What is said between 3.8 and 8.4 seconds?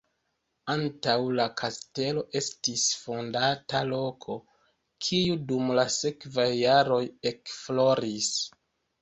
loko, kiu dum la sekvaj jaroj ekfloris.